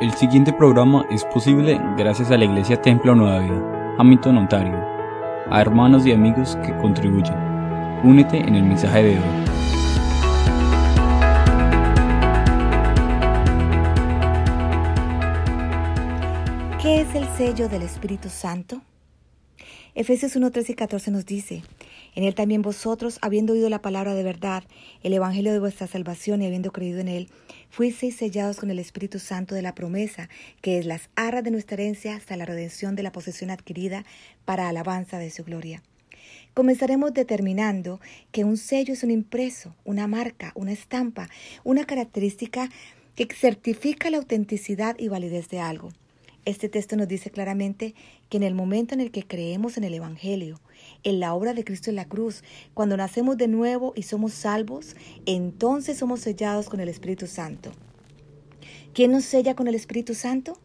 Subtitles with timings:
[0.00, 4.82] El siguiente programa es posible gracias a la Iglesia Templo Nueva Vida, Hamilton, Ontario,
[5.50, 7.34] a hermanos y amigos que contribuyen.
[8.02, 9.24] Únete en el mensaje de hoy.
[16.80, 18.80] ¿Qué es el sello del Espíritu Santo?
[19.96, 21.64] Efesios 1, 13 y 14 nos dice,
[22.14, 24.62] en él también vosotros, habiendo oído la palabra de verdad,
[25.02, 27.28] el evangelio de vuestra salvación y habiendo creído en él,
[27.70, 30.28] fuisteis sellados con el Espíritu Santo de la promesa,
[30.60, 34.04] que es las arras de nuestra herencia hasta la redención de la posesión adquirida
[34.44, 35.82] para alabanza de su gloria.
[36.54, 38.00] Comenzaremos determinando
[38.30, 41.28] que un sello es un impreso, una marca, una estampa,
[41.64, 42.70] una característica
[43.16, 45.90] que certifica la autenticidad y validez de algo.
[46.46, 47.94] Este texto nos dice claramente
[48.30, 50.58] que en el momento en el que creemos en el Evangelio,
[51.02, 54.96] en la obra de Cristo en la cruz, cuando nacemos de nuevo y somos salvos,
[55.26, 57.72] entonces somos sellados con el Espíritu Santo.
[58.94, 60.58] ¿Quién nos sella con el Espíritu Santo?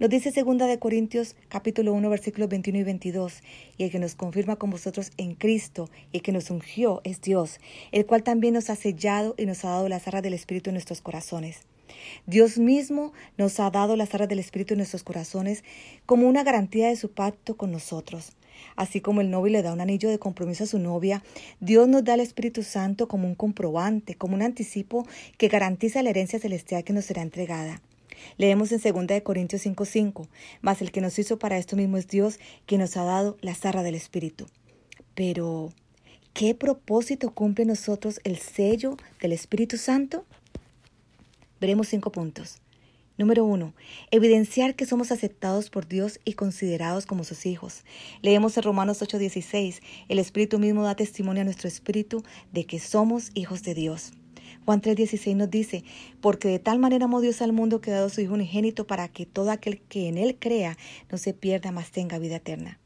[0.00, 3.42] Nos dice 2 de Corintios capítulo 1 versículos 21 y 22,
[3.78, 7.20] y el que nos confirma con vosotros en Cristo y el que nos ungió es
[7.20, 7.60] Dios,
[7.92, 10.74] el cual también nos ha sellado y nos ha dado las arras del Espíritu en
[10.74, 11.60] nuestros corazones.
[12.26, 15.64] Dios mismo nos ha dado las arras del Espíritu en nuestros corazones
[16.06, 18.32] como una garantía de su pacto con nosotros.
[18.76, 21.22] Así como el novio le da un anillo de compromiso a su novia,
[21.60, 25.06] Dios nos da el Espíritu Santo como un comprobante, como un anticipo
[25.38, 27.80] que garantiza la herencia celestial que nos será entregada.
[28.36, 30.28] Leemos en 2 Corintios 5:5,
[30.60, 33.54] mas el que nos hizo para esto mismo es Dios, quien nos ha dado la
[33.54, 34.46] zarra del Espíritu.
[35.14, 35.70] Pero,
[36.32, 40.24] ¿qué propósito cumple nosotros el sello del Espíritu Santo?
[41.60, 42.58] Veremos cinco puntos.
[43.18, 43.74] Número uno,
[44.10, 47.84] evidenciar que somos aceptados por Dios y considerados como sus hijos.
[48.22, 53.30] Leemos en Romanos 8:16, el Espíritu mismo da testimonio a nuestro espíritu de que somos
[53.34, 54.12] hijos de Dios.
[54.64, 55.84] Juan 3:16 nos dice,
[56.22, 59.26] porque de tal manera amó Dios al mundo que dado su Hijo unigénito para que
[59.26, 60.78] todo aquel que en Él crea
[61.12, 62.79] no se pierda, mas tenga vida eterna.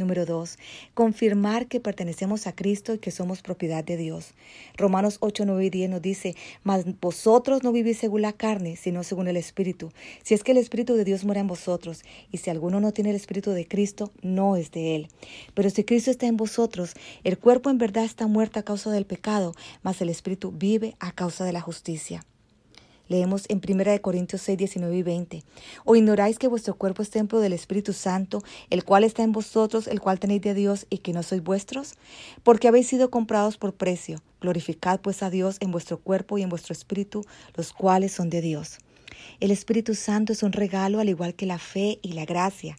[0.00, 0.58] Número dos,
[0.94, 4.32] confirmar que pertenecemos a Cristo y que somos propiedad de Dios.
[4.78, 6.34] Romanos 8, 9 y 10 nos dice,
[6.64, 9.92] mas vosotros no vivís según la carne, sino según el Espíritu.
[10.22, 12.02] Si es que el Espíritu de Dios mora en vosotros,
[12.32, 15.08] y si alguno no tiene el Espíritu de Cristo, no es de él.
[15.52, 19.04] Pero si Cristo está en vosotros, el cuerpo en verdad está muerto a causa del
[19.04, 22.24] pecado, mas el Espíritu vive a causa de la justicia.
[23.10, 25.44] Leemos en 1 Corintios 6, 19 y 20.
[25.84, 28.40] ¿O ignoráis que vuestro cuerpo es templo del Espíritu Santo,
[28.70, 31.96] el cual está en vosotros, el cual tenéis de Dios y que no sois vuestros?
[32.44, 34.22] Porque habéis sido comprados por precio.
[34.40, 37.24] Glorificad pues a Dios en vuestro cuerpo y en vuestro espíritu,
[37.56, 38.78] los cuales son de Dios.
[39.40, 42.76] El Espíritu Santo es un regalo al igual que la fe y la gracia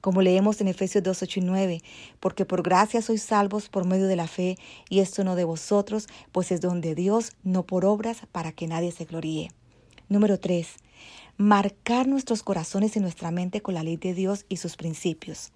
[0.00, 1.82] como leemos en Efesios 2, 8 y 9,
[2.20, 4.56] porque por gracia sois salvos por medio de la fe,
[4.88, 8.66] y esto no de vosotros, pues es don de Dios, no por obras, para que
[8.66, 9.50] nadie se gloríe.
[10.10, 10.66] Número 3.
[11.36, 15.52] Marcar nuestros corazones y nuestra mente con la ley de Dios y sus principios.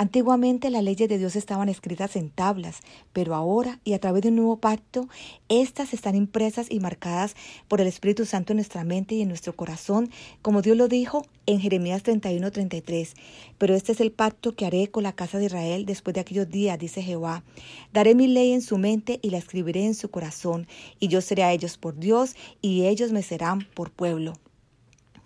[0.00, 2.80] Antiguamente las leyes de Dios estaban escritas en tablas,
[3.12, 5.10] pero ahora y a través de un nuevo pacto,
[5.50, 7.36] estas están impresas y marcadas
[7.68, 10.08] por el Espíritu Santo en nuestra mente y en nuestro corazón,
[10.40, 13.14] como Dios lo dijo en Jeremías 31, 33.
[13.58, 16.48] Pero este es el pacto que haré con la casa de Israel después de aquellos
[16.48, 17.44] días, dice Jehová.
[17.92, 20.66] Daré mi ley en su mente y la escribiré en su corazón,
[20.98, 24.32] y yo seré a ellos por Dios, y ellos me serán por pueblo.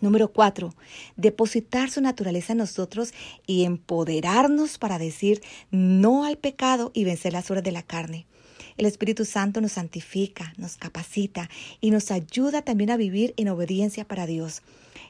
[0.00, 0.75] Número cuatro,
[1.16, 3.15] depositar su naturaleza en nosotros
[3.47, 8.27] y empoderarnos para decir no al pecado y vencer las horas de la carne.
[8.77, 11.49] El Espíritu Santo nos santifica, nos capacita
[11.81, 14.62] y nos ayuda también a vivir en obediencia para Dios.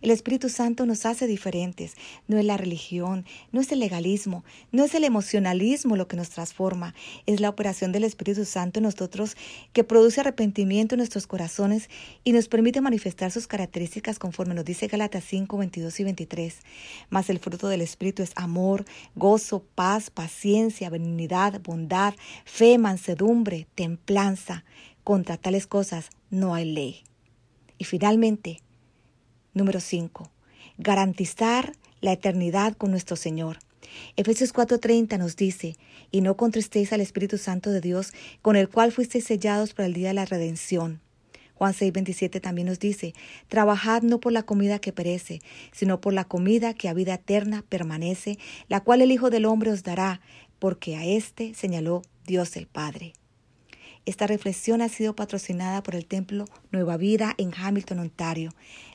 [0.03, 1.95] El Espíritu Santo nos hace diferentes.
[2.29, 6.31] No es la religión, no es el legalismo, no es el emocionalismo lo que nos
[6.31, 6.95] transforma.
[7.27, 9.37] Es la operación del Espíritu Santo en nosotros
[9.73, 11.89] que produce arrepentimiento en nuestros corazones
[12.25, 16.59] y nos permite manifestar sus características conforme nos dice Gálatas 5, 22 y 23.
[17.11, 18.85] Mas el fruto del Espíritu es amor,
[19.15, 24.65] gozo, paz, paciencia, benignidad, bondad, fe, mansedumbre, templanza.
[25.03, 27.05] Contra tales cosas no hay ley.
[27.79, 28.61] Y finalmente,
[29.55, 30.31] Número 5.
[30.79, 33.59] Garantizar la eternidad con nuestro Señor.
[34.17, 35.77] Efesios 4:30 nos dice,
[36.11, 38.13] y no contristéis al Espíritu Santo de Dios,
[38.43, 41.01] con el cual fuisteis sellados para el día de la redención.
[41.55, 43.15] Juan 6:27 también nos dice,
[43.47, 45.41] trabajad no por la comida que perece,
[45.71, 49.71] sino por la comida que a vida eterna permanece, la cual el Hijo del Hombre
[49.71, 50.21] os dará,
[50.59, 53.13] porque a éste señaló Dios el Padre.
[54.07, 58.51] Esta reflexión ha sido patrocinada por el Templo Nueva Vida en Hamilton, Ontario.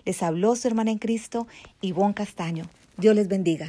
[0.05, 1.47] Les habló su hermana en Cristo,
[1.81, 2.65] Ivonne Castaño.
[2.97, 3.67] Dios les bendiga.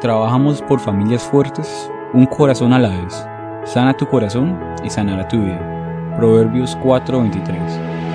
[0.00, 3.26] Trabajamos por familias fuertes, un corazón a la vez.
[3.64, 6.14] Sana tu corazón y sanará tu vida.
[6.16, 8.05] Proverbios 4:23